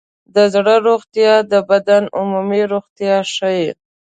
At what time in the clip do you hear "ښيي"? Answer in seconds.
3.33-3.69